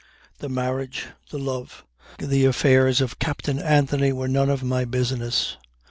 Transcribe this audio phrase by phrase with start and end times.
[0.39, 1.85] The marriage, the love,
[2.17, 5.57] the affairs of Captain Anthony were none of my business.